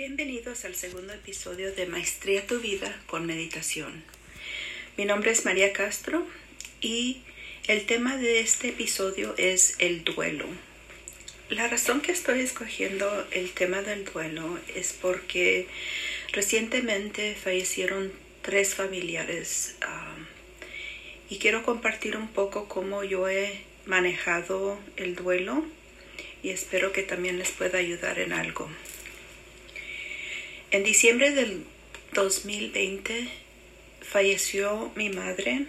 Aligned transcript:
Bienvenidos 0.00 0.64
al 0.64 0.74
segundo 0.76 1.12
episodio 1.12 1.74
de 1.74 1.84
Maestría 1.84 2.46
tu 2.46 2.58
vida 2.58 2.98
con 3.06 3.26
meditación. 3.26 4.02
Mi 4.96 5.04
nombre 5.04 5.30
es 5.30 5.44
María 5.44 5.74
Castro 5.74 6.26
y 6.80 7.20
el 7.68 7.84
tema 7.84 8.16
de 8.16 8.40
este 8.40 8.70
episodio 8.70 9.34
es 9.36 9.74
el 9.78 10.02
duelo. 10.02 10.46
La 11.50 11.68
razón 11.68 12.00
que 12.00 12.12
estoy 12.12 12.40
escogiendo 12.40 13.26
el 13.30 13.50
tema 13.50 13.82
del 13.82 14.06
duelo 14.06 14.58
es 14.74 14.94
porque 14.94 15.66
recientemente 16.32 17.34
fallecieron 17.34 18.10
tres 18.40 18.74
familiares 18.74 19.74
ah, 19.82 20.16
y 21.28 21.36
quiero 21.36 21.62
compartir 21.62 22.16
un 22.16 22.28
poco 22.28 22.68
cómo 22.68 23.04
yo 23.04 23.28
he 23.28 23.60
manejado 23.84 24.78
el 24.96 25.14
duelo 25.14 25.62
y 26.42 26.48
espero 26.48 26.90
que 26.90 27.02
también 27.02 27.38
les 27.38 27.50
pueda 27.50 27.76
ayudar 27.76 28.18
en 28.18 28.32
algo. 28.32 28.70
En 30.72 30.84
diciembre 30.84 31.32
del 31.32 31.64
2020 32.12 33.26
falleció 34.02 34.92
mi 34.94 35.08
madre 35.08 35.66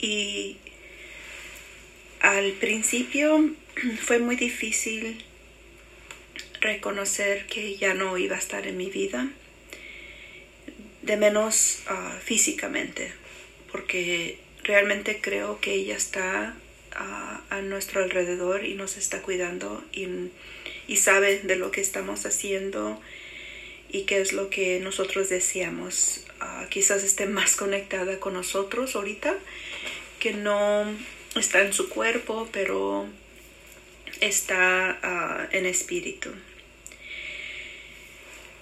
y 0.00 0.56
al 2.20 2.52
principio 2.52 3.50
fue 4.00 4.18
muy 4.18 4.36
difícil 4.36 5.22
reconocer 6.62 7.44
que 7.46 7.76
ya 7.76 7.92
no 7.92 8.16
iba 8.16 8.36
a 8.36 8.38
estar 8.38 8.66
en 8.66 8.78
mi 8.78 8.88
vida, 8.88 9.28
de 11.02 11.16
menos 11.18 11.80
ah, 11.86 12.18
físicamente, 12.24 13.12
porque 13.70 14.38
realmente 14.62 15.20
creo 15.20 15.60
que 15.60 15.74
ella 15.74 15.96
está 15.98 16.56
ah, 16.92 17.42
a 17.50 17.60
nuestro 17.60 18.02
alrededor 18.02 18.64
y 18.64 18.72
nos 18.72 18.96
está 18.96 19.20
cuidando 19.20 19.84
y, 19.92 20.08
y 20.88 20.96
sabe 20.96 21.40
de 21.40 21.56
lo 21.56 21.70
que 21.70 21.82
estamos 21.82 22.24
haciendo 22.24 22.98
y 23.92 24.02
qué 24.04 24.20
es 24.20 24.32
lo 24.32 24.48
que 24.48 24.80
nosotros 24.80 25.28
deseamos. 25.28 26.24
Ah, 26.40 26.66
quizás 26.70 27.04
esté 27.04 27.26
más 27.26 27.54
conectada 27.54 28.18
con 28.18 28.32
nosotros 28.32 28.96
ahorita, 28.96 29.34
que 30.18 30.32
no 30.32 30.86
está 31.36 31.60
en 31.60 31.74
su 31.74 31.90
cuerpo, 31.90 32.48
pero 32.52 33.06
está 34.20 34.98
ah, 35.02 35.46
en 35.52 35.66
espíritu. 35.66 36.30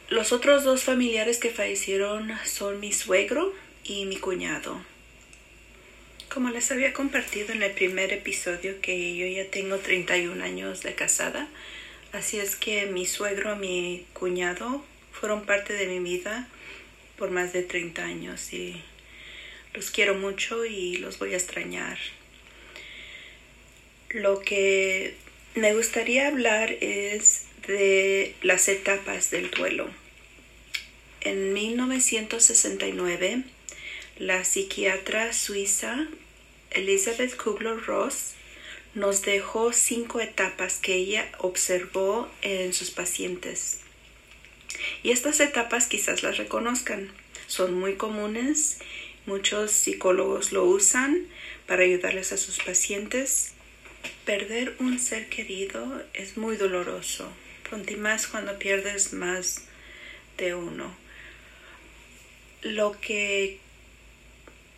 Los 0.08 0.32
otros 0.32 0.64
dos 0.64 0.82
familiares 0.82 1.38
que 1.38 1.50
fallecieron 1.50 2.32
son 2.44 2.80
mi 2.80 2.92
suegro 2.92 3.54
y 3.84 4.06
mi 4.06 4.16
cuñado. 4.16 4.80
Como 6.28 6.50
les 6.50 6.72
había 6.72 6.92
compartido 6.92 7.52
en 7.52 7.62
el 7.62 7.72
primer 7.72 8.12
episodio 8.12 8.80
que 8.80 9.16
yo 9.16 9.26
ya 9.26 9.48
tengo 9.48 9.78
31 9.78 10.42
años 10.42 10.82
de 10.82 10.94
casada, 10.94 11.48
así 12.12 12.40
es 12.40 12.56
que 12.56 12.86
mi 12.86 13.06
suegro 13.06 13.54
mi 13.54 14.04
cuñado 14.12 14.84
fueron 15.12 15.46
parte 15.46 15.74
de 15.74 15.86
mi 15.86 15.98
vida 15.98 16.48
por 17.16 17.30
más 17.30 17.52
de 17.52 17.62
30 17.62 18.02
años 18.04 18.52
y 18.52 18.80
los 19.74 19.90
quiero 19.90 20.14
mucho 20.14 20.64
y 20.64 20.96
los 20.96 21.18
voy 21.18 21.34
a 21.34 21.36
extrañar. 21.36 21.98
Lo 24.10 24.40
que 24.40 25.14
me 25.54 25.74
gustaría 25.74 26.28
hablar 26.28 26.72
es 26.80 27.46
de 27.66 28.34
las 28.42 28.68
etapas 28.68 29.30
del 29.30 29.50
duelo. 29.50 29.88
En 31.20 31.52
1969, 31.52 33.42
la 34.18 34.42
psiquiatra 34.44 35.32
suiza 35.32 36.08
Elizabeth 36.70 37.36
Kubler-Ross 37.36 38.34
nos 38.94 39.22
dejó 39.22 39.72
cinco 39.72 40.20
etapas 40.20 40.78
que 40.78 40.94
ella 40.94 41.30
observó 41.38 42.28
en 42.42 42.72
sus 42.72 42.90
pacientes. 42.90 43.79
Y 45.02 45.10
estas 45.10 45.40
etapas 45.40 45.86
quizás 45.86 46.22
las 46.22 46.36
reconozcan. 46.36 47.10
Son 47.46 47.74
muy 47.74 47.96
comunes. 47.96 48.78
Muchos 49.26 49.72
psicólogos 49.72 50.52
lo 50.52 50.64
usan 50.64 51.26
para 51.66 51.82
ayudarles 51.82 52.32
a 52.32 52.36
sus 52.36 52.58
pacientes. 52.58 53.52
Perder 54.24 54.74
un 54.78 54.98
ser 54.98 55.28
querido 55.28 56.02
es 56.14 56.36
muy 56.36 56.56
doloroso, 56.56 57.30
y 57.88 57.96
más 57.96 58.26
cuando 58.26 58.58
pierdes 58.58 59.12
más 59.12 59.62
de 60.38 60.54
uno. 60.54 60.94
Lo 62.62 62.98
que 63.00 63.58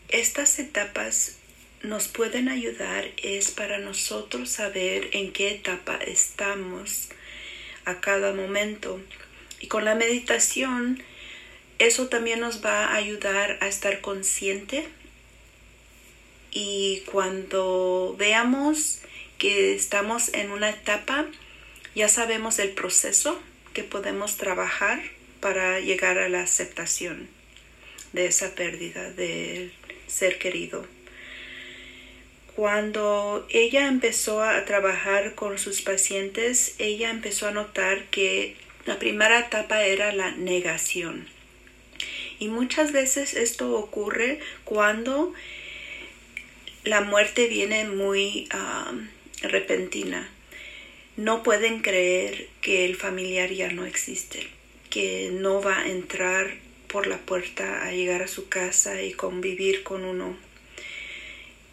estas 0.09 0.59
etapas 0.59 1.37
nos 1.83 2.09
pueden 2.09 2.49
ayudar 2.49 3.11
es 3.17 3.51
para 3.51 3.79
nosotros 3.79 4.51
saber 4.51 5.09
en 5.13 5.33
qué 5.33 5.51
etapa 5.51 5.97
estamos 5.97 7.09
a 7.85 8.01
cada 8.01 8.33
momento. 8.33 9.01
Y 9.63 9.69
con 9.69 9.87
la 9.87 9.95
meditación, 9.95 11.03
eso 11.79 12.09
también 12.09 12.41
nos 12.41 12.63
va 12.65 12.89
a 12.89 12.97
ayudar 12.97 13.59
a 13.61 13.69
estar 13.69 14.01
consciente. 14.03 14.87
Y 16.51 17.05
cuando 17.07 18.15
veamos 18.19 19.01
que 19.39 19.75
estamos 19.75 20.35
en 20.35 20.51
una 20.51 20.69
etapa, 20.69 21.27
ya 21.95 22.09
sabemos 22.09 22.59
el 22.59 22.71
proceso 22.71 23.41
que 23.73 23.85
podemos 23.85 24.37
trabajar 24.37 25.01
para 25.41 25.79
llegar 25.81 26.19
a 26.19 26.29
la 26.29 26.43
aceptación 26.43 27.29
de 28.13 28.27
esa 28.27 28.55
pérdida 28.55 29.11
del 29.13 29.73
ser 30.09 30.39
querido. 30.39 30.87
Cuando 32.57 33.47
ella 33.49 33.87
empezó 33.87 34.43
a 34.43 34.65
trabajar 34.65 35.35
con 35.35 35.59
sus 35.59 35.83
pacientes, 35.83 36.75
ella 36.79 37.11
empezó 37.11 37.47
a 37.47 37.53
notar 37.53 38.07
que 38.11 38.57
la 38.87 38.99
primera 38.99 39.39
etapa 39.39 39.85
era 39.85 40.13
la 40.13 40.33
negación. 40.33 41.29
Y 42.39 42.49
muchas 42.49 42.93
veces 42.93 43.35
esto 43.35 43.75
ocurre 43.77 44.41
cuando 44.65 45.33
la 46.85 47.01
muerte 47.01 47.47
viene 47.47 47.85
muy 47.85 48.49
repentina. 49.43 50.29
No 51.17 51.43
pueden 51.43 51.83
creer 51.83 52.49
que 52.61 52.85
el 52.85 52.97
familiar 52.97 53.51
ya 53.51 53.71
no 53.71 53.85
existe, 53.87 54.49
que 54.91 55.31
no 55.33 55.63
va 55.63 55.81
a 55.81 55.89
entrar 55.89 56.55
por 56.89 57.07
la 57.07 57.19
puerta 57.19 57.87
a 57.87 57.93
llegar 57.93 58.23
a 58.23 58.29
su 58.29 58.49
casa 58.49 59.03
y 59.03 59.13
convivir 59.13 59.83
con 59.83 60.05
uno. 60.05 60.37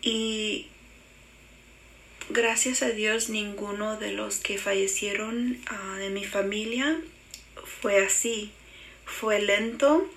Y 0.01 0.67
gracias 2.29 2.83
a 2.83 2.89
Dios 2.89 3.29
ninguno 3.29 3.97
de 3.97 4.11
los 4.11 4.37
que 4.37 4.57
fallecieron 4.57 5.57
ah, 5.67 5.97
de 5.97 6.09
mi 6.09 6.23
familia 6.23 6.99
fue 7.81 8.03
así. 8.03 8.51
Fue 9.05 9.41
lento, 9.41 10.07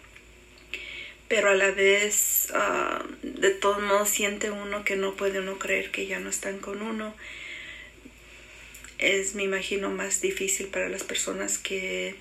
pero 1.28 1.48
a 1.48 1.54
la 1.54 1.70
vez 1.70 2.48
ah, 2.54 3.02
de 3.22 3.50
todos 3.50 3.82
modos 3.82 4.10
siente 4.10 4.50
uno 4.50 4.84
que 4.84 4.96
no 4.96 5.14
puede 5.14 5.40
uno 5.40 5.58
creer 5.58 5.90
que 5.90 6.06
ya 6.06 6.20
no 6.20 6.28
están 6.28 6.58
con 6.58 6.82
uno. 6.82 7.14
Es, 8.98 9.34
me 9.34 9.42
imagino, 9.42 9.90
más 9.90 10.20
difícil 10.20 10.66
para 10.66 10.88
las 10.88 11.02
personas 11.02 11.58
que 11.58 12.14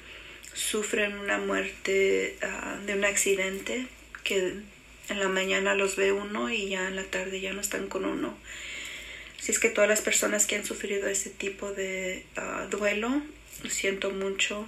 sufren 0.53 1.18
una 1.18 1.38
muerte 1.38 2.38
ah, 2.41 2.80
de 2.85 2.96
un 2.96 3.06
accidente, 3.06 3.85
que 4.24 4.56
en 5.09 5.19
la 5.19 5.28
mañana 5.28 5.75
los 5.75 5.96
ve 5.97 6.12
uno 6.12 6.50
y 6.50 6.69
ya 6.69 6.88
en 6.88 6.96
la 6.96 7.03
tarde 7.03 7.41
ya 7.41 7.53
no 7.53 7.62
están 7.62 7.88
con 7.88 8.06
uno. 8.06 8.38
Si 9.41 9.52
es 9.52 9.57
que 9.57 9.69
todas 9.69 9.90
las 9.90 10.02
personas 10.02 10.46
que 10.46 10.56
han 10.56 10.63
sufrido 10.63 11.07
ese 11.07 11.31
tipo 11.31 11.72
de 11.72 12.24
uh, 12.38 12.69
duelo, 12.69 13.24
siento 13.68 14.12
mucho. 14.12 14.68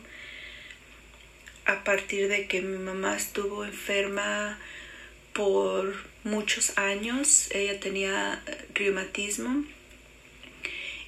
A 1.66 1.84
partir 1.84 2.28
de 2.28 2.48
que 2.48 2.64
mi 2.64 2.80
mamá 2.80 3.16
estuvo 3.16 3.66
enferma 3.66 4.58
por 5.32 5.96
muchos 6.24 6.76
años, 6.76 7.50
ella 7.52 7.80
tenía 7.80 8.42
eh, 8.48 8.66
reumatismo 8.74 9.64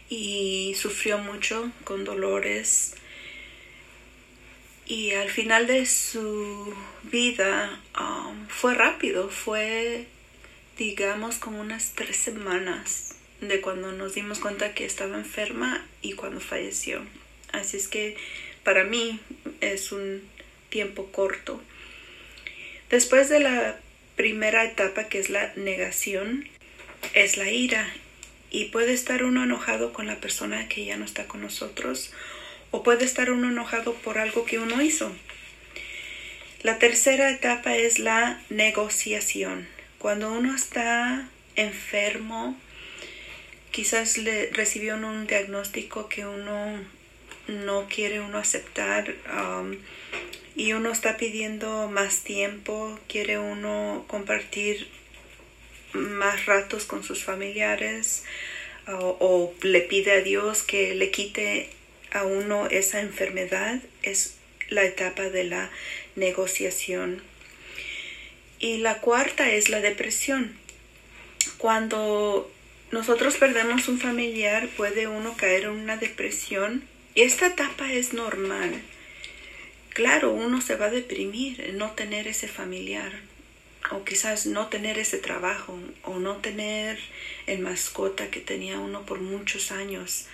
y 0.10 0.76
sufrió 0.80 1.18
mucho 1.18 1.72
con 1.86 2.04
dolores. 2.06 2.94
Y 4.86 5.14
al 5.14 5.32
final 5.32 5.66
de 5.66 5.88
su 5.88 6.72
vida 7.02 7.82
um, 8.00 8.48
fue 8.48 8.76
rápido, 8.76 9.28
fue 9.30 10.06
digamos 10.78 11.38
como 11.38 11.62
unas 11.62 11.94
tres 11.96 12.18
semanas 12.18 13.15
de 13.42 13.62
cuando 13.62 13.92
nos 13.92 14.16
dimos 14.16 14.40
cuenta 14.40 14.74
que 14.74 14.86
estaba 14.86 15.18
enferma 15.18 15.86
y 16.02 16.14
cuando 16.14 16.40
falleció. 16.40 17.02
Así 17.52 17.78
es 17.78 17.88
que 17.88 18.18
para 18.64 18.84
mí 18.84 19.20
es 19.62 19.92
un 19.92 20.22
tiempo 20.70 21.12
corto. 21.12 21.62
Después 22.90 23.30
de 23.30 23.40
la 23.40 23.80
primera 24.16 24.64
etapa 24.64 25.06
que 25.06 25.20
es 25.20 25.30
la 25.30 25.54
negación, 25.56 26.48
es 27.14 27.38
la 27.38 27.50
ira. 27.50 27.88
Y 28.52 28.66
puede 28.66 28.94
estar 28.94 29.24
uno 29.24 29.44
enojado 29.44 29.92
con 29.92 30.08
la 30.08 30.18
persona 30.18 30.70
que 30.70 30.86
ya 30.86 30.98
no 30.98 31.06
está 31.06 31.28
con 31.28 31.42
nosotros 31.42 32.12
o 32.72 32.84
puede 32.84 33.06
estar 33.06 33.32
uno 33.32 33.50
enojado 33.50 33.94
por 33.96 34.18
algo 34.18 34.46
que 34.46 34.60
uno 34.60 34.82
hizo. 34.82 35.12
La 36.62 36.80
tercera 36.80 37.30
etapa 37.30 37.76
es 37.76 38.00
la 38.00 38.42
negociación. 38.50 39.68
Cuando 40.00 40.32
uno 40.32 40.56
está 40.56 41.28
enfermo, 41.56 42.58
quizás 43.76 44.18
le 44.18 44.50
recibió 44.54 44.96
un 44.96 45.28
diagnóstico 45.28 46.08
que 46.08 46.26
uno 46.26 46.80
no 47.50 47.88
quiere 47.94 48.22
uno 48.22 48.38
aceptar 48.38 49.14
um, 49.30 49.76
y 50.56 50.72
uno 50.72 50.94
está 50.94 51.18
pidiendo 51.18 51.90
más 51.90 52.22
tiempo, 52.22 52.98
quiere 53.10 53.38
uno 53.38 54.06
compartir 54.08 54.88
más 55.92 56.46
ratos 56.46 56.86
con 56.86 57.04
sus 57.04 57.26
familiares 57.26 58.24
o, 58.88 59.54
le 59.62 59.82
pide 59.82 60.14
a 60.14 60.22
Dios 60.22 60.64
que 60.64 60.96
le 60.96 61.12
quite 61.12 61.70
a 62.12 62.24
uno 62.24 62.68
esa 62.68 63.02
enfermedad, 63.02 63.82
es 64.04 64.38
la 64.70 64.86
etapa 64.86 65.24
de 65.24 65.44
la 65.44 65.70
negociación. 66.16 67.22
Y 68.60 68.78
la 68.78 69.02
cuarta 69.02 69.52
es 69.52 69.68
la 69.68 69.82
depresión. 69.82 70.56
Cuando 71.58 72.50
nosotros 72.96 73.36
perdemos 73.36 73.90
un 73.90 74.00
familiar, 74.00 74.70
puede 74.70 75.08
uno 75.08 75.36
caer 75.36 75.66
en 75.66 75.72
una 75.72 75.98
depresión. 75.98 76.82
Y 77.14 77.24
esta 77.24 77.48
etapa 77.48 77.92
es 77.92 78.14
normal. 78.14 78.82
Claro, 79.90 80.32
uno 80.32 80.62
se 80.62 80.78
va 80.78 80.86
a 80.86 80.92
deprimir 80.92 81.60
en 81.60 81.78
no 81.78 81.92
tener 81.92 82.26
ese 82.30 82.48
familiar, 82.48 83.12
o 83.92 84.06
quizás 84.06 84.46
no 84.46 84.68
tener 84.68 84.98
ese 84.98 85.18
trabajo, 85.18 85.78
o 86.04 86.20
no 86.20 86.38
tener 86.38 86.98
el 87.48 87.60
mascota 87.60 88.32
que 88.32 88.40
tenía 88.40 88.80
uno 88.80 89.06
por 89.06 89.20
muchos 89.20 89.74
años. 89.74 90.28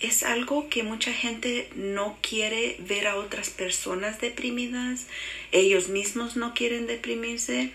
Es 0.00 0.24
algo 0.24 0.68
que 0.68 0.82
mucha 0.82 1.12
gente 1.12 1.70
no 1.76 2.18
quiere 2.28 2.74
ver 2.80 3.06
a 3.06 3.16
otras 3.16 3.50
personas 3.50 4.20
deprimidas, 4.20 5.06
ellos 5.52 5.88
mismos 5.88 6.36
no 6.36 6.54
quieren 6.54 6.88
deprimirse, 6.88 7.70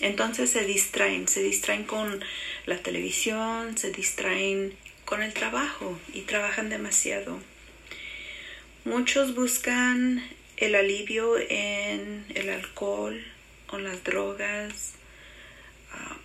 entonces 0.00 0.50
se 0.50 0.64
distraen, 0.64 1.28
se 1.28 1.42
distraen 1.42 1.84
con 1.84 2.24
la 2.66 2.78
televisión, 2.78 3.76
se 3.76 3.90
distraen 3.90 4.74
con 5.04 5.22
el 5.22 5.32
trabajo 5.32 5.98
y 6.12 6.22
trabajan 6.22 6.68
demasiado. 6.68 7.40
Muchos 8.84 9.34
buscan 9.34 10.22
el 10.56 10.74
alivio 10.74 11.36
en 11.38 12.24
el 12.34 12.50
alcohol 12.50 13.24
o 13.70 13.78
las 13.78 14.04
drogas. 14.04 14.92
Ah, 15.92 16.16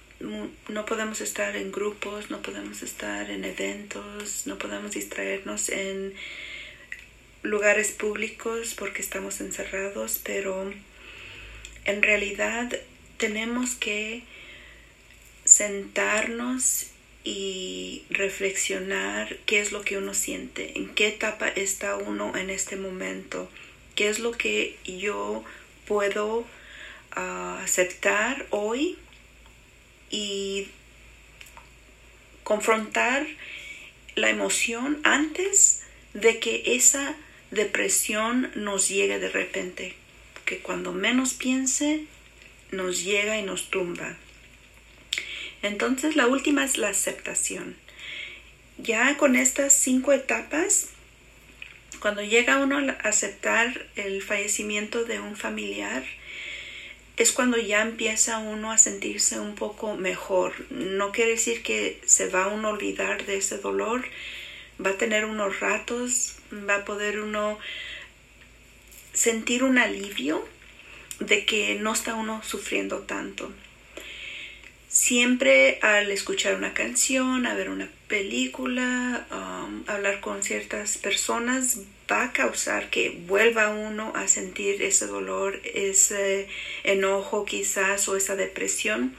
no 0.69 0.85
podemos 0.85 1.19
estar 1.21 1.55
en 1.55 1.71
grupos, 1.71 2.29
no 2.29 2.41
podemos 2.41 2.83
estar 2.83 3.29
en 3.29 3.43
eventos, 3.43 4.43
no 4.45 4.57
podemos 4.57 4.91
distraernos 4.91 5.69
en 5.69 6.13
lugares 7.41 7.91
públicos 7.91 8.75
porque 8.77 9.01
estamos 9.01 9.41
encerrados, 9.41 10.19
pero 10.23 10.73
en 11.85 12.01
realidad 12.01 12.71
tenemos 13.23 13.75
que 13.75 14.23
sentarnos 15.45 16.87
y 17.23 18.03
reflexionar 18.09 19.37
qué 19.45 19.61
es 19.61 19.71
lo 19.71 19.83
que 19.83 19.97
uno 19.97 20.13
siente, 20.13 20.77
en 20.77 20.93
qué 20.93 21.07
etapa 21.07 21.47
está 21.47 21.95
uno 21.95 22.35
en 22.35 22.49
este 22.49 22.75
momento 22.75 23.49
qué 23.95 24.09
es 24.09 24.19
lo 24.19 24.33
que 24.33 24.77
yo 24.83 25.41
puedo 25.87 26.45
ah, 27.11 27.61
aceptar 27.63 28.45
hoy 28.49 28.97
y 30.09 30.67
confrontar 32.43 33.25
la 34.15 34.29
emoción 34.29 34.99
antes 35.05 35.83
de 36.13 36.39
que 36.39 36.75
esa 36.75 37.15
depresión 37.51 38.51
nos 38.55 38.89
llegue 38.89 39.17
de 39.19 39.29
repente, 39.29 39.93
que 40.43 40.59
cuando 40.59 40.91
menos 40.91 41.33
piense 41.35 42.05
nos 42.73 43.03
llega 43.03 43.37
y 43.37 43.43
nos 43.43 43.69
tumba. 43.69 44.17
Entonces 45.61 46.15
la 46.15 46.27
última 46.27 46.65
es 46.65 46.77
la 46.77 46.89
aceptación. 46.89 47.75
Ya 48.77 49.17
con 49.17 49.35
estas 49.35 49.73
cinco 49.73 50.11
etapas 50.11 50.89
cuando 52.03 52.21
llega 52.21 52.57
uno 52.57 52.79
a 52.79 53.07
aceptar 53.07 53.87
el 53.95 54.21
fallecimiento 54.21 55.05
de 55.05 55.21
un 55.21 55.37
familiar, 55.37 56.03
es 57.15 57.31
cuando 57.31 57.57
ya 57.57 57.81
empieza 57.81 58.39
uno 58.39 58.73
a 58.73 58.77
sentirse 58.77 59.39
un 59.39 59.55
poco 59.55 59.95
mejor. 59.95 60.53
No 60.69 61.13
quiere 61.13 61.31
decir 61.31 61.63
que 61.63 62.01
se 62.05 62.27
va 62.27 62.49
uno 62.49 62.67
a 62.67 62.71
olvidar 62.71 63.25
de 63.25 63.37
ese 63.37 63.57
dolor, 63.57 64.03
va 64.85 64.89
a 64.89 64.97
tener 64.97 65.23
unos 65.23 65.61
ratos, 65.61 66.35
va 66.51 66.75
a 66.75 66.85
poder 66.85 67.21
uno 67.21 67.57
sentir 69.13 69.63
un 69.63 69.77
alivio 69.77 70.45
de 71.25 71.45
que 71.45 71.75
no 71.75 71.93
está 71.93 72.15
uno 72.15 72.41
sufriendo 72.43 72.99
tanto. 72.99 73.51
Siempre 74.87 75.79
al 75.81 76.11
escuchar 76.11 76.55
una 76.55 76.73
canción, 76.73 77.47
a 77.47 77.55
ver 77.55 77.69
una 77.69 77.89
película, 78.07 79.25
um, 79.31 79.83
hablar 79.87 80.19
con 80.19 80.43
ciertas 80.43 80.99
personas, 80.99 81.79
va 82.11 82.25
a 82.25 82.31
causar 82.31 82.89
que 82.91 83.09
vuelva 83.27 83.69
uno 83.69 84.13
a 84.15 84.27
sentir 84.27 84.83
ese 84.83 85.07
dolor, 85.07 85.59
ese 85.73 86.47
enojo 86.83 87.45
quizás 87.45 88.07
o 88.07 88.15
esa 88.15 88.35
depresión, 88.35 89.15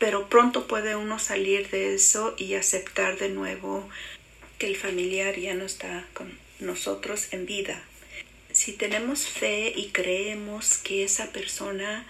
pero 0.00 0.28
pronto 0.28 0.66
puede 0.66 0.96
uno 0.96 1.20
salir 1.20 1.70
de 1.70 1.94
eso 1.94 2.34
y 2.36 2.54
aceptar 2.54 3.16
de 3.16 3.28
nuevo 3.28 3.88
que 4.58 4.66
el 4.66 4.76
familiar 4.76 5.38
ya 5.38 5.54
no 5.54 5.64
está 5.64 6.06
con 6.12 6.36
nosotros 6.58 7.28
en 7.30 7.46
vida. 7.46 7.80
Si 8.54 8.72
tenemos 8.72 9.26
fe 9.26 9.72
y 9.74 9.88
creemos 9.88 10.78
que 10.78 11.02
esa 11.02 11.32
persona 11.32 12.06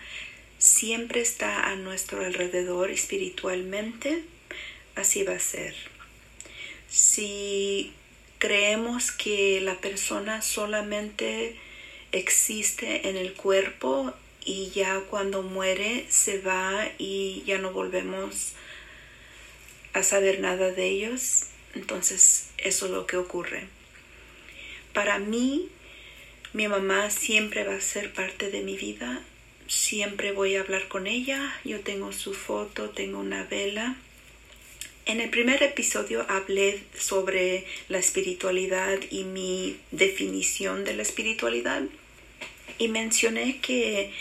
siempre 0.59 1.23
está 1.23 1.71
a 1.71 1.75
nuestro 1.75 2.23
alrededor 2.23 2.91
espiritualmente, 2.91 4.23
así 4.95 5.23
va 5.23 5.37
a 5.37 5.41
ser. 5.41 5.75
Si 6.91 7.95
creemos 8.39 9.11
que 9.11 9.63
la 9.63 9.81
persona 9.81 10.43
solamente 10.43 11.57
existe 12.13 13.09
en 13.09 13.17
el 13.17 13.33
cuerpo 13.33 14.13
y 14.45 14.69
ya 14.69 15.01
cuando 15.09 15.43
muere 15.43 16.05
se 16.11 16.41
va 16.41 16.91
y 16.99 17.43
ya 17.47 17.57
no 17.57 17.73
volvemos 17.73 18.53
a 19.95 20.03
saber 20.03 20.41
nada 20.41 20.73
de 20.73 20.91
ellos, 20.91 21.45
entonces 21.75 22.51
eso 22.59 22.85
es 22.85 22.93
lo 22.93 23.07
que 23.07 23.17
ocurre. 23.17 23.67
Para 24.93 25.19
mí, 25.19 25.71
mi 26.55 26.67
mamá 26.67 27.11
siempre 27.11 27.65
va 27.65 27.75
a 27.75 27.81
ser 27.81 28.15
parte 28.15 28.51
de 28.51 28.63
mi 28.63 28.77
vida 28.77 29.23
siempre 29.67 30.33
voy 30.33 30.57
a 30.57 30.61
hablar 30.61 30.89
con 30.89 31.07
ella. 31.07 31.53
Yo 31.65 31.81
tengo 31.81 32.13
su 32.13 32.35
foto, 32.35 32.91
tengo 32.91 33.19
una 33.19 33.45
vela. 33.45 33.97
En 35.07 35.21
el 35.21 35.31
primer 35.31 35.63
episodio 35.63 36.25
hablé 36.29 36.83
sobre 36.99 37.67
la 37.89 37.99
espiritualidad 37.99 38.99
y 39.11 39.25
mi 39.25 39.77
definición 39.91 40.85
de 40.85 40.95
la 40.95 41.03
espiritualidad 41.03 41.83
y 42.79 42.89
mencioné 42.89 43.61
que 43.61 44.13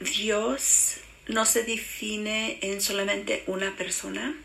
Dios 0.00 0.96
no 1.26 1.46
se 1.46 1.62
define 1.62 2.58
en 2.60 2.82
solamente 2.82 3.44
una 3.46 3.74
persona, 3.76 4.36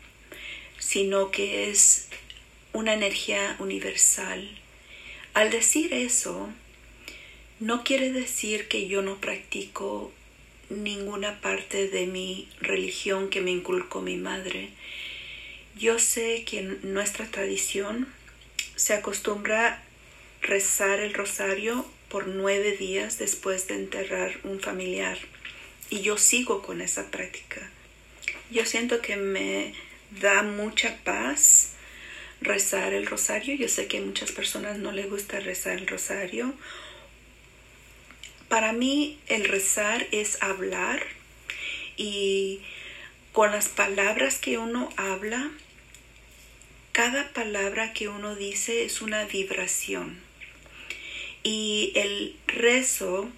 sino 0.78 1.30
que 1.30 1.68
es 1.68 2.08
una 2.72 2.94
energía 2.94 3.56
universal. 3.58 4.48
Al 5.34 5.50
decir 5.50 5.92
eso, 5.92 6.48
no 7.60 7.82
quiere 7.82 8.12
decir 8.12 8.68
que 8.68 8.86
yo 8.86 9.02
no 9.02 9.20
practico 9.20 10.12
ninguna 10.70 11.40
parte 11.40 11.88
de 11.88 12.06
mi 12.06 12.48
religión 12.60 13.30
que 13.30 13.40
me 13.40 13.50
inculcó 13.50 14.00
mi 14.00 14.16
madre. 14.16 14.70
Yo 15.76 15.98
sé 15.98 16.44
que 16.44 16.60
en 16.60 16.92
nuestra 16.94 17.26
tradición 17.26 18.06
se 18.76 18.94
acostumbra 18.94 19.82
rezar 20.40 21.00
el 21.00 21.14
rosario 21.14 21.84
por 22.08 22.28
nueve 22.28 22.72
días 22.72 23.18
después 23.18 23.66
de 23.66 23.74
enterrar 23.74 24.38
un 24.44 24.60
familiar 24.60 25.18
y 25.90 26.00
yo 26.00 26.16
sigo 26.16 26.62
con 26.62 26.80
esa 26.80 27.10
práctica. 27.10 27.70
Yo 28.50 28.64
siento 28.64 29.00
que 29.00 29.16
me 29.16 29.74
da 30.20 30.42
mucha 30.42 30.96
paz 31.02 31.72
rezar 32.40 32.92
el 32.92 33.06
rosario. 33.06 33.56
Yo 33.56 33.68
sé 33.68 33.88
que 33.88 33.98
a 33.98 34.02
muchas 34.02 34.32
personas 34.32 34.78
no 34.78 34.92
les 34.92 35.10
gusta 35.10 35.40
rezar 35.40 35.78
el 35.78 35.86
rosario 35.86 36.54
para 38.48 38.72
mí 38.72 39.18
el 39.26 39.44
rezar 39.44 40.06
es 40.10 40.42
hablar 40.42 41.02
y 41.96 42.60
con 43.32 43.52
las 43.52 43.68
palabras 43.68 44.38
que 44.38 44.58
uno 44.58 44.88
habla, 44.96 45.50
cada 46.92 47.32
palabra 47.32 47.92
que 47.92 48.08
uno 48.08 48.34
dice 48.34 48.84
es 48.84 49.02
una 49.02 49.24
vibración. 49.26 50.18
Y 51.44 51.92
el 51.94 52.34
rezo, 52.46 53.28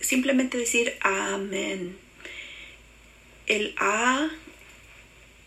simplemente 0.00 0.58
decir 0.58 0.96
amén. 1.00 1.96
El 3.46 3.74
A 3.78 4.28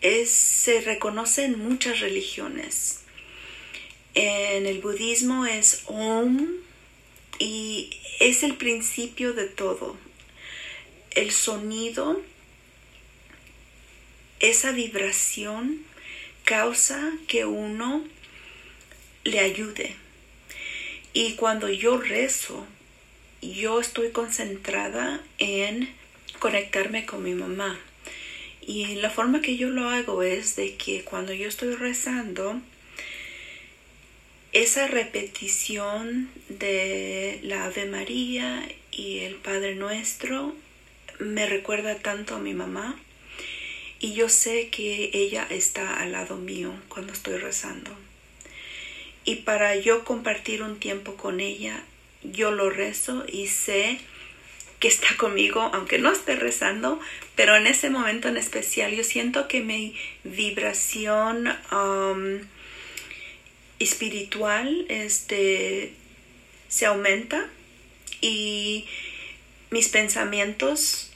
es, 0.00 0.30
se 0.30 0.80
reconoce 0.80 1.44
en 1.44 1.58
muchas 1.58 2.00
religiones. 2.00 3.02
En 4.14 4.66
el 4.66 4.80
budismo 4.80 5.44
es 5.44 5.82
Om 5.86 6.60
y 7.40 7.90
es 8.20 8.44
el 8.44 8.54
principio 8.54 9.32
de 9.32 9.46
todo. 9.46 9.96
El 11.10 11.32
sonido, 11.32 12.20
esa 14.38 14.70
vibración 14.70 15.82
causa 16.44 17.12
que 17.26 17.46
uno 17.46 18.04
le 19.24 19.40
ayude. 19.40 19.96
Y 21.12 21.32
cuando 21.34 21.68
yo 21.68 21.96
rezo, 21.98 22.66
yo 23.42 23.80
estoy 23.80 24.10
concentrada 24.10 25.20
en 25.38 25.92
conectarme 26.38 27.06
con 27.06 27.24
mi 27.24 27.34
mamá. 27.34 27.80
Y 28.60 28.94
la 28.96 29.10
forma 29.10 29.40
que 29.40 29.56
yo 29.56 29.70
lo 29.70 29.88
hago 29.88 30.22
es 30.22 30.56
de 30.56 30.76
que 30.76 31.02
cuando 31.04 31.32
yo 31.32 31.48
estoy 31.48 31.74
rezando, 31.74 32.60
esa 34.52 34.88
repetición 34.88 36.28
de 36.48 37.38
la 37.42 37.66
Ave 37.66 37.86
María 37.86 38.68
y 38.90 39.20
el 39.20 39.36
Padre 39.36 39.76
Nuestro 39.76 40.54
me 41.18 41.46
recuerda 41.46 41.96
tanto 41.96 42.34
a 42.34 42.40
mi 42.40 42.54
mamá 42.54 42.98
y 44.00 44.14
yo 44.14 44.28
sé 44.28 44.68
que 44.68 45.10
ella 45.12 45.46
está 45.48 46.00
al 46.00 46.12
lado 46.12 46.36
mío 46.36 46.72
cuando 46.88 47.12
estoy 47.12 47.36
rezando. 47.36 47.90
Y 49.24 49.36
para 49.36 49.76
yo 49.76 50.04
compartir 50.04 50.62
un 50.62 50.80
tiempo 50.80 51.16
con 51.16 51.40
ella, 51.40 51.84
yo 52.22 52.50
lo 52.50 52.70
rezo 52.70 53.24
y 53.30 53.46
sé 53.48 54.00
que 54.80 54.88
está 54.88 55.14
conmigo, 55.18 55.70
aunque 55.74 55.98
no 55.98 56.10
esté 56.10 56.34
rezando, 56.36 56.98
pero 57.36 57.54
en 57.54 57.66
ese 57.66 57.90
momento 57.90 58.28
en 58.28 58.38
especial 58.38 58.92
yo 58.92 59.04
siento 59.04 59.46
que 59.46 59.60
mi 59.60 59.94
vibración 60.24 61.48
um, 61.70 62.40
espiritual 63.80 64.86
este, 64.88 65.92
se 66.68 66.86
aumenta 66.86 67.48
y 68.20 68.86
mis 69.70 69.88
pensamientos 69.88 71.10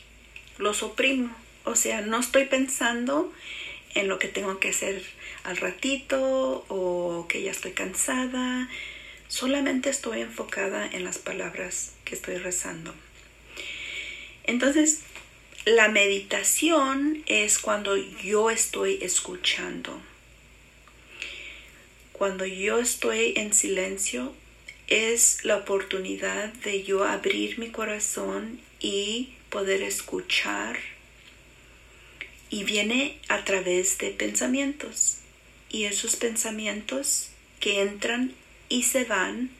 los 0.58 0.82
oprimo. 0.82 1.34
O 1.64 1.76
sea, 1.76 2.00
no 2.00 2.18
estoy 2.18 2.46
pensando 2.46 3.32
en 3.94 4.08
lo 4.08 4.18
que 4.18 4.28
tengo 4.28 4.58
que 4.58 4.70
hacer 4.70 5.04
al 5.44 5.56
ratito 5.58 6.64
o 6.68 7.26
que 7.28 7.42
ya 7.42 7.52
estoy 7.52 7.72
cansada. 7.72 8.68
Solamente 9.28 9.90
estoy 9.90 10.22
enfocada 10.22 10.86
en 10.86 11.04
las 11.04 11.18
palabras 11.18 11.92
que 12.04 12.14
estoy 12.14 12.36
rezando. 12.38 12.94
Entonces, 14.44 15.00
la 15.64 15.88
meditación 15.88 17.22
es 17.26 17.58
cuando 17.58 17.96
yo 17.96 18.50
estoy 18.50 18.98
escuchando. 19.00 20.00
Cuando 22.14 22.46
yo 22.46 22.78
estoy 22.78 23.34
en 23.34 23.52
silencio, 23.52 24.32
es 24.86 25.44
la 25.44 25.56
oportunidad 25.56 26.52
de 26.52 26.84
yo 26.84 27.02
abrir 27.02 27.58
mi 27.58 27.70
corazón 27.70 28.60
y 28.78 29.34
poder 29.50 29.82
escuchar. 29.82 30.78
Y 32.50 32.62
viene 32.62 33.18
a 33.26 33.44
través 33.44 33.98
de 33.98 34.10
pensamientos. 34.10 35.18
Y 35.70 35.86
esos 35.86 36.14
pensamientos 36.14 37.30
que 37.58 37.82
entran 37.82 38.32
y 38.68 38.84
se 38.84 39.02
van 39.02 39.50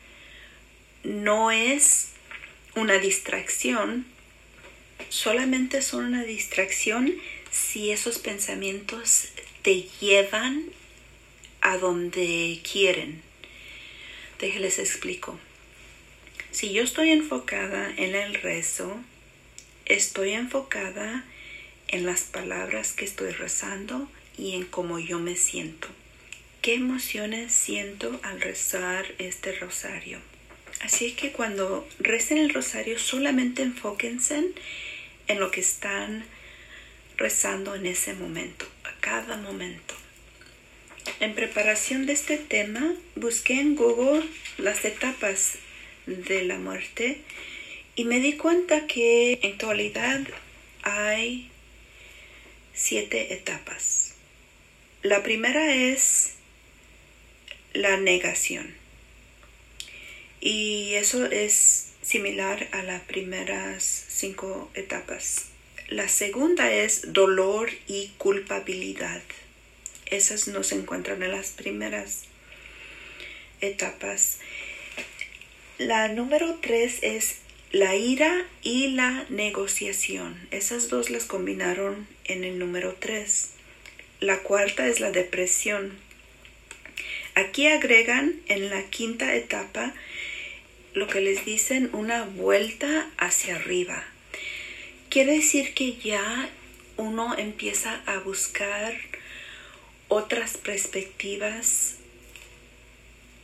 no 1.03 1.51
es 1.51 2.11
una 2.73 2.99
distracción, 2.99 4.05
solamente 5.09 5.81
son 5.81 6.05
una 6.05 6.23
distracción 6.23 7.13
si 7.51 7.91
esos 7.91 8.17
pensamientos 8.17 9.25
te 9.61 9.89
llevan 9.99 10.71
a 11.65 11.79
donde 11.79 12.61
quieren. 12.61 13.23
Déjenles 14.39 14.77
explico. 14.77 15.39
Si 16.51 16.71
yo 16.71 16.83
estoy 16.83 17.09
enfocada 17.09 17.91
en 17.97 18.13
el 18.13 18.35
rezo, 18.35 18.99
estoy 19.87 20.33
enfocada 20.33 21.25
en 21.87 22.05
las 22.05 22.21
palabras 22.21 22.93
que 22.93 23.03
estoy 23.03 23.31
rezando 23.31 24.07
y 24.37 24.53
en 24.53 24.65
cómo 24.65 24.99
yo 24.99 25.17
me 25.17 25.35
siento. 25.35 25.87
¿Qué 26.61 26.75
emociones 26.75 27.51
siento 27.51 28.19
al 28.21 28.41
rezar 28.41 29.15
este 29.17 29.51
rosario? 29.53 30.19
Así 30.81 31.13
que 31.13 31.31
cuando 31.31 31.87
recen 31.97 32.37
el 32.37 32.53
rosario 32.53 32.99
solamente 32.99 33.63
enfóquense 33.63 34.51
en 35.27 35.39
lo 35.39 35.49
que 35.49 35.61
están 35.61 36.25
rezando 37.17 37.73
en 37.73 37.87
ese 37.87 38.13
momento, 38.13 38.67
a 38.83 38.91
cada 39.01 39.37
momento. 39.37 40.04
En 41.19 41.33
preparación 41.33 42.05
de 42.05 42.13
este 42.13 42.37
tema, 42.37 42.93
busqué 43.15 43.59
en 43.59 43.75
Google 43.75 44.23
las 44.57 44.85
etapas 44.85 45.53
de 46.05 46.43
la 46.43 46.57
muerte 46.57 47.21
y 47.95 48.05
me 48.05 48.19
di 48.19 48.33
cuenta 48.33 48.87
que 48.87 49.39
en 49.41 49.53
actualidad 49.53 50.21
hay 50.83 51.49
siete 52.73 53.33
etapas. 53.33 54.13
La 55.01 55.23
primera 55.23 55.73
es 55.73 56.33
la 57.73 57.97
negación. 57.97 58.75
Y 60.41 60.93
eso 60.95 61.25
es 61.25 61.93
similar 62.01 62.67
a 62.71 62.83
las 62.83 63.01
primeras 63.03 63.83
cinco 64.09 64.69
etapas. 64.73 65.45
La 65.87 66.07
segunda 66.09 66.71
es 66.71 67.13
dolor 67.13 67.69
y 67.87 68.11
culpabilidad. 68.17 69.21
Esas 70.05 70.47
no 70.47 70.63
se 70.63 70.75
encuentran 70.75 71.23
en 71.23 71.31
las 71.31 71.49
primeras 71.49 72.23
etapas. 73.61 74.39
La 75.77 76.07
número 76.07 76.59
tres 76.61 76.99
es 77.01 77.39
la 77.71 77.95
ira 77.95 78.45
y 78.61 78.87
la 78.91 79.25
negociación. 79.29 80.47
Esas 80.51 80.89
dos 80.89 81.09
las 81.09 81.25
combinaron 81.25 82.07
en 82.23 82.43
el 82.43 82.59
número 82.59 82.95
tres. 82.99 83.51
La 84.21 84.39
cuarta 84.39 84.87
es 84.87 84.99
la 84.99 85.11
depresión. 85.11 85.97
Aquí 87.33 87.67
agregan 87.67 88.39
en 88.47 88.69
la 88.69 88.83
quinta 88.83 89.35
etapa 89.35 89.93
lo 90.93 91.07
que 91.07 91.19
les 91.19 91.43
dicen 91.43 91.89
una 91.91 92.23
vuelta 92.23 93.09
hacia 93.17 93.57
arriba. 93.57 94.05
Quiere 95.09 95.33
decir 95.33 95.73
que 95.73 95.97
ya 95.97 96.49
uno 96.95 97.37
empieza 97.37 98.01
a 98.05 98.19
buscar 98.19 98.95
otras 100.15 100.57
perspectivas. 100.57 101.95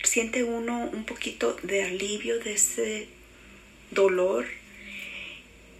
Siente 0.03 0.43
uno 0.43 0.89
un 0.91 1.05
poquito 1.05 1.57
de 1.63 1.83
alivio 1.83 2.39
de 2.39 2.53
ese 2.53 3.07
dolor. 3.91 4.45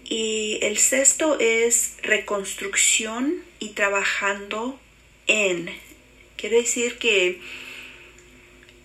Y 0.03 0.59
el 0.61 0.77
sexto 0.77 1.39
es 1.39 1.95
reconstrucción 2.01 3.43
y 3.59 3.69
trabajando 3.69 4.79
en. 5.27 5.69
Quiere 6.37 6.57
decir 6.57 6.97
que 6.97 7.39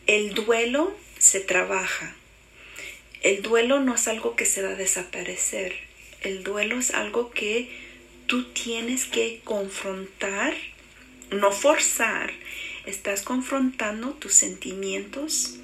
el 0.07 0.35
duelo 0.35 0.97
se 1.19 1.41
trabaja 1.41 2.15
el 3.27 3.43
duelo 3.43 3.81
no 3.81 3.97
es 3.97 4.07
algo 4.07 4.37
que 4.37 4.47
se 4.47 4.63
va 4.63 4.71
a 4.71 4.75
desaparecer. 4.77 5.75
El 6.21 6.45
duelo 6.45 6.79
es 6.79 6.93
algo 6.93 7.33
que 7.33 7.69
tú 8.29 8.45
tienes 8.53 9.05
que 9.05 9.41
confrontar, 9.43 10.55
no 11.31 11.53
forzar. 11.53 12.33
Estás 12.87 13.23
confrontando 13.23 14.11
tus 14.15 14.35
sentimientos 14.35 15.57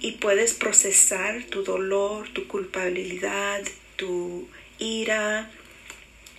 y 0.00 0.12
puedes 0.12 0.52
procesar 0.52 1.44
tu 1.44 1.62
dolor, 1.62 2.28
tu 2.30 2.46
culpabilidad, 2.48 3.62
tu 3.96 4.48
ira 4.78 5.50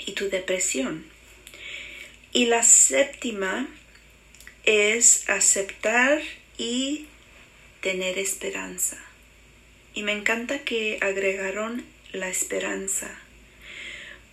y 0.05 0.11
tu 0.11 0.29
depresión. 0.29 1.05
Y 2.33 2.45
la 2.45 2.63
séptima 2.63 3.67
es 4.65 5.29
aceptar 5.29 6.21
y 6.57 7.05
tener 7.81 8.17
esperanza. 8.17 8.97
Y 9.93 10.03
me 10.03 10.11
encanta 10.11 10.59
que 10.59 10.97
agregaron 11.01 11.85
la 12.11 12.27
esperanza, 12.27 13.09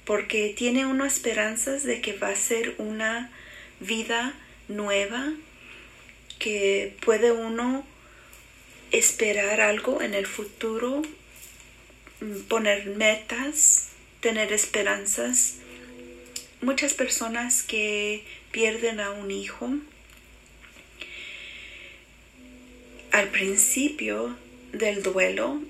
porque 0.04 0.52
tiene 0.56 0.86
uno 0.86 1.04
esperanzas 1.04 1.84
de 1.84 2.00
que 2.00 2.14
va 2.14 2.30
a 2.30 2.36
ser 2.36 2.74
una 2.78 3.30
vida 3.86 4.34
nueva, 4.68 5.32
que 6.38 6.96
puede 7.04 7.32
uno 7.32 7.84
esperar 8.90 9.60
algo 9.60 10.02
en 10.02 10.14
el 10.14 10.26
futuro, 10.26 11.02
poner 12.48 12.86
metas, 12.86 13.88
tener 14.20 14.52
esperanzas. 14.52 15.56
Muchas 16.60 16.94
personas 16.94 17.62
que 17.62 18.24
pierden 18.50 19.00
a 19.00 19.10
un 19.10 19.30
hijo, 19.30 19.70
al 23.10 23.28
principio 23.28 24.36
del 24.72 25.02
duelo, 25.02 25.60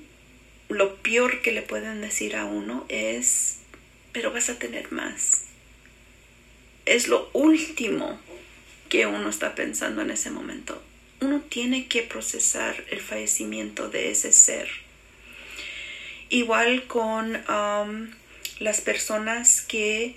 lo 0.68 0.96
peor 0.96 1.42
que 1.42 1.52
le 1.52 1.62
pueden 1.62 2.00
decir 2.00 2.36
a 2.36 2.44
uno 2.44 2.84
es, 2.88 3.58
pero 4.12 4.32
vas 4.32 4.48
a 4.48 4.58
tener 4.58 4.90
más. 4.92 5.51
Es 6.86 7.08
lo 7.08 7.30
último 7.32 8.18
que 8.88 9.06
uno 9.06 9.30
está 9.30 9.54
pensando 9.54 10.02
en 10.02 10.10
ese 10.10 10.30
momento. 10.30 10.82
Uno 11.20 11.40
tiene 11.40 11.86
que 11.86 12.02
procesar 12.02 12.84
el 12.90 13.00
fallecimiento 13.00 13.88
de 13.88 14.10
ese 14.10 14.32
ser. 14.32 14.68
Igual 16.28 16.84
con 16.86 17.36
um, 17.48 18.10
las 18.58 18.80
personas 18.80 19.62
que 19.62 20.16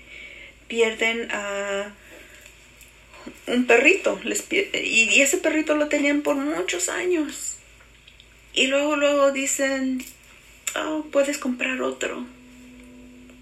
pierden 0.68 1.30
a 1.30 1.92
un 3.46 3.66
perrito 3.66 4.20
y 4.74 5.20
ese 5.20 5.38
perrito 5.38 5.74
lo 5.74 5.88
tenían 5.88 6.22
por 6.22 6.36
muchos 6.36 6.88
años 6.88 7.56
Y 8.54 8.68
luego, 8.68 8.96
luego 8.96 9.32
dicen, 9.32 10.04
oh, 10.76 11.04
puedes 11.10 11.38
comprar 11.38 11.82
otro. 11.82 12.24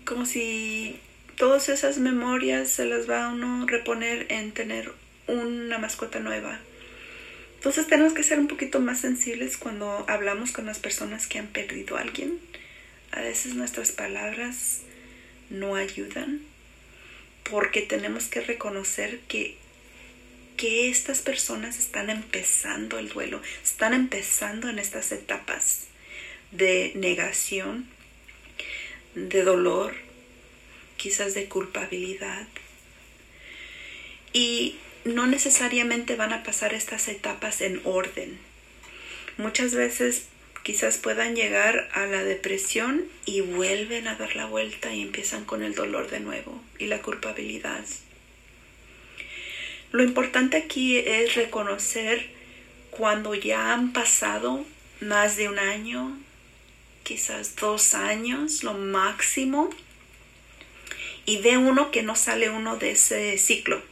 Como 0.04 0.26
si 0.26 0.96
todas 1.36 1.68
esas 1.68 1.98
memorias 1.98 2.70
se 2.70 2.84
las 2.84 3.08
va 3.08 3.26
a 3.26 3.28
uno 3.32 3.66
reponer 3.66 4.26
en 4.30 4.52
tener 4.52 4.92
una 5.26 5.78
mascota 5.78 6.20
nueva. 6.20 6.60
Entonces 7.56 7.86
tenemos 7.86 8.12
que 8.12 8.22
ser 8.22 8.38
un 8.38 8.48
poquito 8.48 8.80
más 8.80 9.00
sensibles 9.00 9.56
cuando 9.56 10.04
hablamos 10.08 10.52
con 10.52 10.66
las 10.66 10.78
personas 10.78 11.26
que 11.26 11.38
han 11.38 11.46
perdido 11.46 11.96
a 11.96 12.00
alguien. 12.00 12.38
A 13.10 13.22
veces 13.22 13.54
nuestras 13.54 13.90
palabras 13.92 14.82
no 15.50 15.76
ayudan 15.76 16.40
porque 17.48 17.82
tenemos 17.82 18.26
que 18.26 18.40
reconocer 18.40 19.20
que, 19.28 19.56
que 20.56 20.88
estas 20.88 21.20
personas 21.20 21.78
están 21.78 22.10
empezando 22.10 22.98
el 22.98 23.08
duelo, 23.08 23.40
están 23.62 23.94
empezando 23.94 24.68
en 24.68 24.78
estas 24.78 25.12
etapas 25.12 25.84
de 26.50 26.92
negación, 26.96 27.86
de 29.14 29.42
dolor, 29.42 29.94
quizás 31.04 31.34
de 31.34 31.50
culpabilidad. 31.50 32.46
Y 34.32 34.76
no 35.04 35.26
necesariamente 35.26 36.16
van 36.16 36.32
a 36.32 36.42
pasar 36.42 36.72
estas 36.72 37.08
etapas 37.08 37.60
en 37.60 37.82
orden. 37.84 38.38
Muchas 39.36 39.74
veces 39.74 40.28
quizás 40.62 40.96
puedan 40.96 41.36
llegar 41.36 41.90
a 41.92 42.06
la 42.06 42.24
depresión 42.24 43.04
y 43.26 43.42
vuelven 43.42 44.08
a 44.08 44.14
dar 44.14 44.34
la 44.34 44.46
vuelta 44.46 44.94
y 44.94 45.02
empiezan 45.02 45.44
con 45.44 45.62
el 45.62 45.74
dolor 45.74 46.08
de 46.08 46.20
nuevo 46.20 46.58
y 46.78 46.86
la 46.86 47.02
culpabilidad. 47.02 47.84
Lo 49.92 50.02
importante 50.04 50.56
aquí 50.56 50.96
es 50.96 51.34
reconocer 51.34 52.30
cuando 52.90 53.34
ya 53.34 53.74
han 53.74 53.92
pasado 53.92 54.64
más 55.02 55.36
de 55.36 55.50
un 55.50 55.58
año, 55.58 56.16
quizás 57.02 57.56
dos 57.56 57.92
años, 57.92 58.62
lo 58.62 58.72
máximo, 58.72 59.68
y 61.26 61.38
ve 61.38 61.56
uno 61.56 61.90
que 61.90 62.02
no 62.02 62.16
sale 62.16 62.50
uno 62.50 62.76
de 62.76 62.92
ese 62.92 63.38
ciclo 63.38 63.82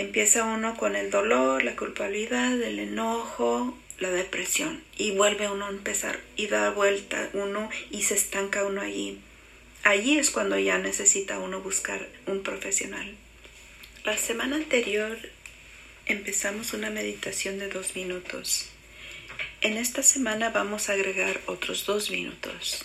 empieza 0.00 0.44
uno 0.44 0.76
con 0.76 0.96
el 0.96 1.10
dolor, 1.10 1.62
la 1.62 1.76
culpabilidad, 1.76 2.60
el 2.60 2.78
enojo, 2.78 3.76
la 3.98 4.10
depresión 4.10 4.82
y 4.96 5.12
vuelve 5.12 5.50
uno 5.50 5.66
a 5.66 5.70
empezar 5.70 6.20
y 6.36 6.46
da 6.46 6.70
vuelta 6.70 7.28
uno 7.34 7.68
y 7.90 8.02
se 8.02 8.14
estanca 8.14 8.64
uno 8.64 8.80
allí. 8.80 9.18
Allí 9.82 10.18
es 10.18 10.30
cuando 10.30 10.58
ya 10.58 10.78
necesita 10.78 11.38
uno 11.38 11.60
buscar 11.60 12.08
un 12.26 12.42
profesional. 12.42 13.14
La 14.04 14.16
semana 14.16 14.56
anterior 14.56 15.18
empezamos 16.06 16.72
una 16.72 16.90
meditación 16.90 17.58
de 17.58 17.68
dos 17.68 17.94
minutos. 17.94 18.66
En 19.60 19.76
esta 19.76 20.02
semana 20.02 20.50
vamos 20.50 20.88
a 20.88 20.94
agregar 20.94 21.40
otros 21.46 21.84
dos 21.86 22.10
minutos. 22.10 22.84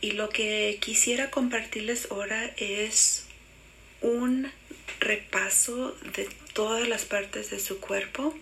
Y 0.00 0.12
lo 0.12 0.30
que 0.30 0.78
quisiera 0.80 1.30
compartirles 1.30 2.08
ahora 2.10 2.52
es 2.56 3.26
un 4.00 4.50
repaso 4.98 5.96
de 6.14 6.28
todas 6.52 6.88
las 6.88 7.04
partes 7.04 7.50
de 7.50 7.60
su 7.60 7.80
cuerpo 7.80 8.34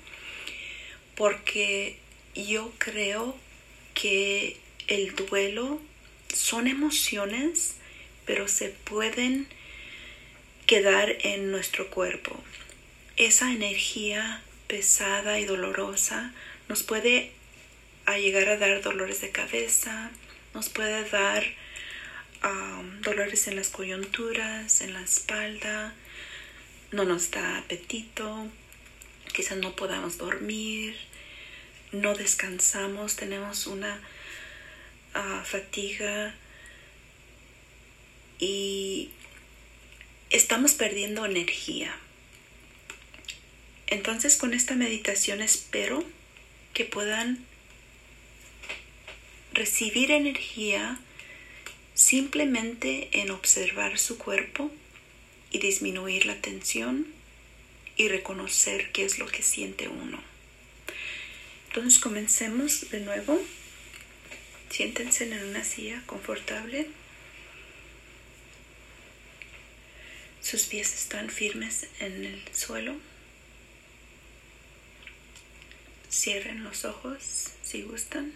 porque 1.15 1.97
yo 2.35 2.73
creo 2.79 3.37
que 3.95 4.57
el 4.87 5.15
duelo 5.15 5.81
son 6.33 6.69
emociones 6.69 7.75
pero 8.25 8.47
se 8.47 8.69
pueden 8.69 9.49
quedar 10.67 11.17
en 11.23 11.51
nuestro 11.51 11.89
cuerpo. 11.89 12.39
Esa 13.17 13.53
energía 13.53 14.43
pesada 14.67 15.41
y 15.41 15.47
dolorosa 15.47 16.35
nos 16.69 16.83
puede 16.83 17.33
llegar 18.17 18.51
a 18.51 18.59
dar 18.59 18.83
dolores 18.83 19.23
de 19.23 19.31
cabeza, 19.31 20.11
nos 20.59 20.71
puede 20.71 21.09
dar 21.09 21.45
dolores 23.03 23.47
en 23.47 23.55
las 23.55 23.69
coyunturas, 23.69 24.81
en 24.81 24.93
la 24.93 25.03
espalda, 25.03 25.95
no 26.91 27.05
nos 27.05 27.31
da 27.31 27.59
apetito, 27.59 28.49
quizás 29.33 29.59
no 29.59 29.77
podamos 29.77 30.19
dormir, 30.19 30.97
no 31.93 32.17
descansamos, 32.17 33.15
tenemos 33.15 33.69
una 33.69 34.01
ah, 35.15 35.45
fatiga 35.47 36.35
y 38.41 39.11
estamos 40.31 40.73
perdiendo 40.75 41.25
energía. 41.25 41.95
Entonces 43.87 44.37
con 44.37 44.55
esta 44.55 44.75
meditación 44.75 45.41
espero 45.41 46.03
que 46.75 46.85
puedan 46.85 47.47
recibir 49.53 50.11
energía 50.11 50.99
simplemente 51.95 53.09
en 53.21 53.31
observar 53.31 53.99
su 53.99 54.19
cuerpo 54.19 54.71
y 55.51 55.59
disminuir 55.59 56.27
la 56.27 56.37
tensión 56.41 57.07
y 57.97 58.09
reconocer 58.09 58.93
qué 58.93 59.05
es 59.05 59.19
lo 59.19 59.27
que 59.27 59.43
siente 59.43 59.89
uno. 59.89 60.23
Entonces 61.69 61.99
comencemos 61.99 62.91
de 62.91 63.01
nuevo. 63.01 63.41
Siéntense 64.71 65.25
en 65.25 65.43
una 65.49 65.65
silla 65.65 66.03
confortable. 66.07 66.87
Sus 70.41 70.63
pies 70.65 70.95
están 70.95 71.31
firmes 71.31 71.89
en 71.99 72.25
el 72.25 72.43
suelo. 72.55 72.97
Cierren 76.11 76.65
los 76.65 76.85
ojos 76.85 77.51
si 77.63 77.83
gustan. 77.83 78.33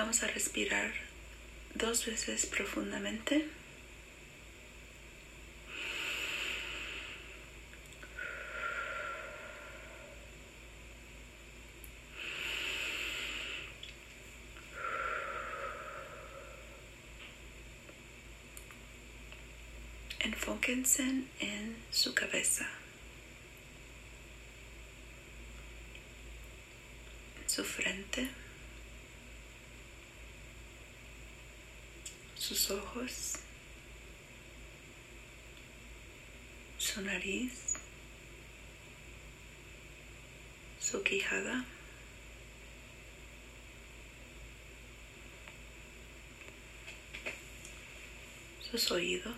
Vamos 0.00 0.22
a 0.22 0.28
respirar 0.28 0.92
dos 1.74 2.06
veces 2.06 2.46
profundamente. 2.46 3.48
Enfóquense 20.20 21.02
en 21.40 21.76
su 21.90 22.14
cabeza, 22.14 22.68
en 27.42 27.50
su 27.50 27.64
frente. 27.64 28.28
Sus 32.48 32.70
ojos, 32.70 33.34
su 36.78 37.02
nariz, 37.02 37.52
su 40.80 41.02
quijada. 41.02 41.66
sus 48.70 48.90
oídos, 48.90 49.32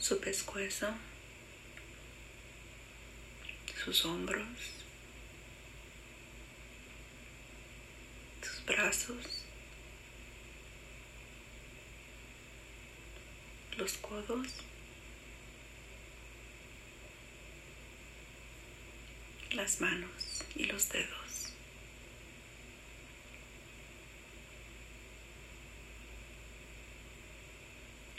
su 0.00 0.18
pescuezo, 0.18 0.88
sus 3.84 4.04
hombros, 4.04 4.48
sus 8.42 8.64
brazos, 8.64 9.45
los 13.76 13.92
codos, 13.98 14.46
las 19.52 19.80
manos 19.80 20.44
y 20.54 20.64
los 20.64 20.88
dedos. 20.88 21.52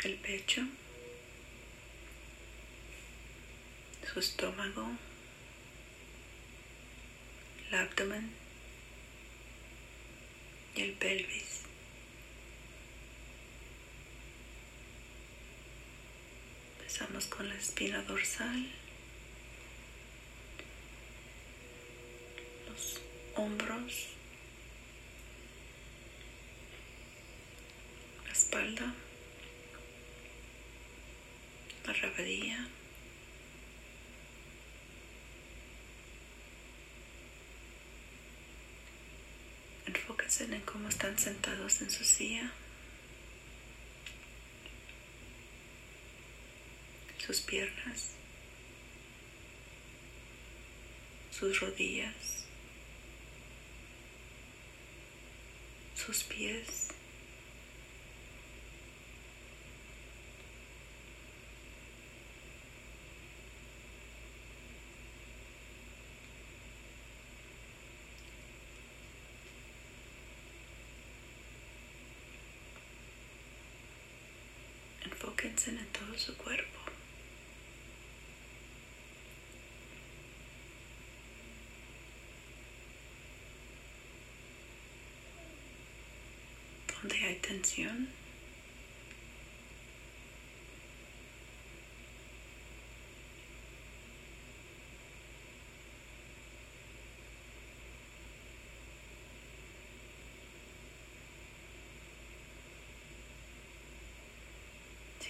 El 0.04 0.16
pecho, 0.16 0.62
su 4.14 4.20
estómago, 4.20 4.92
el 7.68 7.76
abdomen 7.76 8.32
y 10.76 10.82
el 10.82 10.94
pelvis. 10.94 11.47
Empezamos 17.00 17.28
con 17.28 17.48
la 17.48 17.54
espina 17.54 18.02
dorsal, 18.02 18.66
los 22.68 23.00
hombros, 23.36 24.08
la 28.26 28.32
espalda, 28.32 28.94
la 31.86 31.94
rabadilla. 31.94 32.68
Enfóquense 39.86 40.46
en 40.46 40.62
cómo 40.62 40.90
están 40.90 41.16
sentados 41.20 41.80
en 41.84 41.92
su 41.92 42.04
silla. 42.04 42.52
Sus 47.28 47.42
piernas. 47.42 48.14
Sus 51.38 51.60
rodillas. 51.60 52.46
Sus 55.94 56.24
pies. 56.24 56.88
Enfóquense 75.04 75.72
en 75.72 75.86
todo 75.88 76.18
su 76.18 76.36
cuerpo. 76.38 76.80
Donde 87.02 87.16
Si 87.78 87.84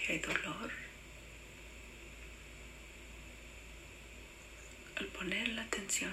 hay 0.08 0.18
dolor. 0.20 0.70
Al 4.96 5.06
poner 5.08 5.48
la 5.48 5.62
atención 5.64 6.10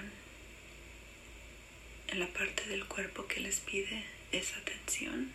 en 2.08 2.20
la 2.20 2.26
parte 2.26 2.68
del 2.68 2.84
cuerpo 2.84 3.26
que 3.26 3.40
les 3.40 3.60
pide 3.60 4.04
esa 4.32 4.58
atención, 4.58 5.32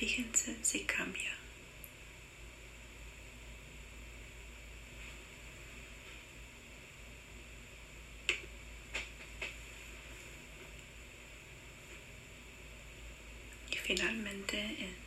fíjense 0.00 0.56
si 0.62 0.80
cambia. 0.84 1.30
Y 13.70 13.76
finalmente 13.76 14.56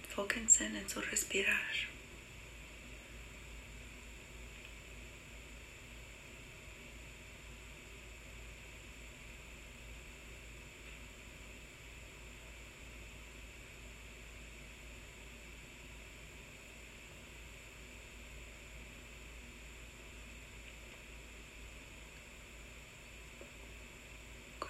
enfóquense 0.06 0.68
en 0.68 0.88
su 0.88 1.02
respirar. 1.02 1.74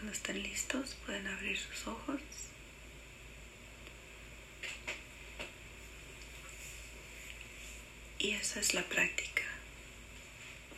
Cuando 0.04 0.18
estén 0.18 0.44
listos 0.44 0.98
pueden 1.06 1.26
abrir 1.28 1.58
sus 1.58 1.88
ojos. 1.88 2.20
Y 8.20 8.32
esa 8.32 8.60
es 8.60 8.74
la 8.74 8.84
práctica. 8.84 9.44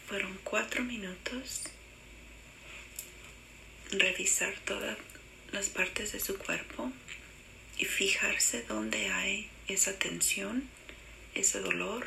Fueron 0.08 0.40
cuatro 0.44 0.84
minutos 0.84 1.64
revisar 3.90 4.54
todas 4.60 4.96
las 5.52 5.70
partes 5.70 6.12
de 6.12 6.20
su 6.20 6.38
cuerpo 6.38 6.92
y 7.80 7.86
fijarse 7.86 8.62
dónde 8.62 9.10
hay 9.10 9.50
esa 9.68 9.98
tensión, 9.98 10.70
ese 11.34 11.62
dolor. 11.62 12.06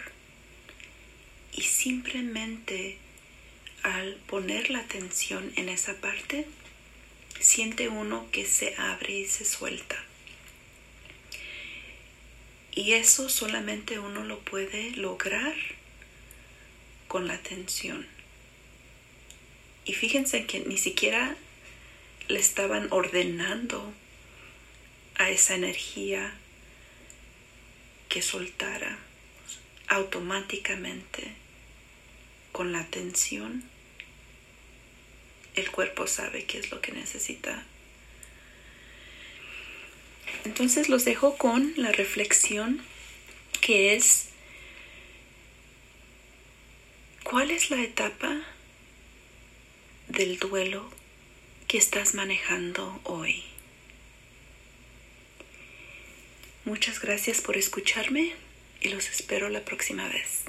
Y 1.52 1.62
simplemente 1.62 2.96
al 3.82 4.14
poner 4.28 4.70
la 4.70 4.78
atención 4.78 5.52
en 5.56 5.68
esa 5.68 5.94
parte, 5.94 6.46
siente 7.40 7.88
uno 7.88 8.28
que 8.30 8.46
se 8.46 8.74
abre 8.76 9.20
y 9.20 9.26
se 9.26 9.44
suelta. 9.44 9.96
Y 12.72 12.92
eso 12.92 13.28
solamente 13.28 13.98
uno 13.98 14.24
lo 14.24 14.38
puede 14.40 14.92
lograr 14.92 15.54
con 17.08 17.26
la 17.26 17.34
atención. 17.34 18.06
Y 19.84 19.94
fíjense 19.94 20.46
que 20.46 20.60
ni 20.60 20.76
siquiera 20.76 21.36
le 22.28 22.38
estaban 22.38 22.88
ordenando 22.90 23.92
a 25.16 25.30
esa 25.30 25.54
energía 25.54 26.34
que 28.08 28.22
soltara 28.22 28.98
automáticamente 29.88 31.32
con 32.52 32.72
la 32.72 32.80
atención 32.80 33.64
el 35.58 35.70
cuerpo 35.70 36.06
sabe 36.06 36.44
qué 36.44 36.58
es 36.58 36.70
lo 36.70 36.80
que 36.80 36.92
necesita. 36.92 37.64
Entonces 40.44 40.88
los 40.88 41.04
dejo 41.04 41.36
con 41.36 41.74
la 41.76 41.92
reflexión 41.92 42.82
que 43.60 43.94
es, 43.94 44.28
¿cuál 47.24 47.50
es 47.50 47.70
la 47.70 47.82
etapa 47.82 48.42
del 50.08 50.38
duelo 50.38 50.90
que 51.66 51.78
estás 51.78 52.14
manejando 52.14 53.00
hoy? 53.04 53.44
Muchas 56.64 57.00
gracias 57.00 57.40
por 57.40 57.56
escucharme 57.56 58.34
y 58.80 58.88
los 58.88 59.08
espero 59.08 59.48
la 59.48 59.64
próxima 59.64 60.06
vez. 60.08 60.44